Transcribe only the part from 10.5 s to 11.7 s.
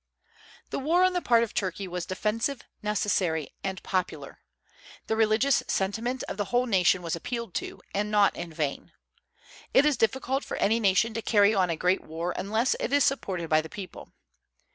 any nation to carry on